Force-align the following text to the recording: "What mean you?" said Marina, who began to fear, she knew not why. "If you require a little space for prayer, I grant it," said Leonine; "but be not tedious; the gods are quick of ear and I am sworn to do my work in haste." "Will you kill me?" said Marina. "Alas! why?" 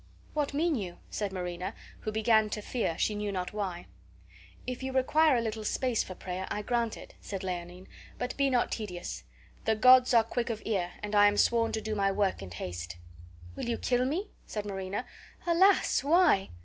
"What 0.33 0.55
mean 0.55 0.73
you?" 0.73 0.97
said 1.11 1.31
Marina, 1.31 1.75
who 1.99 2.11
began 2.11 2.49
to 2.49 2.61
fear, 2.63 2.97
she 2.97 3.13
knew 3.13 3.31
not 3.31 3.53
why. 3.53 3.85
"If 4.65 4.81
you 4.81 4.91
require 4.91 5.35
a 5.35 5.41
little 5.41 5.63
space 5.63 6.01
for 6.01 6.15
prayer, 6.15 6.47
I 6.49 6.63
grant 6.63 6.97
it," 6.97 7.13
said 7.21 7.43
Leonine; 7.43 7.87
"but 8.17 8.35
be 8.35 8.49
not 8.49 8.71
tedious; 8.71 9.25
the 9.65 9.75
gods 9.75 10.11
are 10.15 10.23
quick 10.23 10.49
of 10.49 10.63
ear 10.65 10.93
and 11.03 11.13
I 11.13 11.27
am 11.27 11.37
sworn 11.37 11.71
to 11.73 11.81
do 11.81 11.93
my 11.93 12.11
work 12.11 12.41
in 12.41 12.49
haste." 12.49 12.97
"Will 13.55 13.65
you 13.69 13.77
kill 13.77 14.05
me?" 14.05 14.31
said 14.47 14.65
Marina. 14.65 15.05
"Alas! 15.45 16.03
why?" 16.03 16.49